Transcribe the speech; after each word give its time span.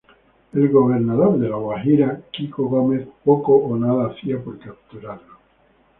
El 0.53 0.69
gobernador 0.71 1.37
de 1.37 1.47
La 1.47 1.57
Guajira, 1.57 2.21
Kiko 2.31 2.63
Gómez 2.67 3.07
poco 3.23 3.55
o 3.55 3.77
nada 3.77 4.07
hacía 4.07 4.43
por 4.43 4.57
capturarlo. 4.57 5.37